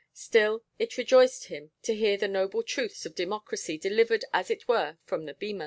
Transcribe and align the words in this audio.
Still 0.13 0.63
it 0.79 0.97
rejoiced 0.97 1.43
him 1.43 1.69
to 1.83 1.93
hear 1.93 2.17
the 2.17 2.27
noble 2.27 2.63
truths 2.63 3.05
of 3.05 3.13
democracy 3.13 3.77
delivered 3.77 4.25
as 4.33 4.49
it 4.49 4.67
were 4.67 4.97
from 5.05 5.25
the 5.27 5.35
bema. 5.35 5.59